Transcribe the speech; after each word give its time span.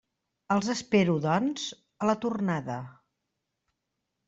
Els 0.53 0.71
espero, 0.73 1.17
doncs, 1.25 1.67
a 2.07 2.11
la 2.11 2.17
tornada. 2.25 2.81